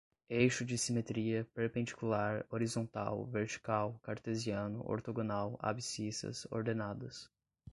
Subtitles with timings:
[0.31, 7.29] eixo de simetria, perpendicular, horizontal, vertical, cartesiano, ortogonal, abcissas, ordenadas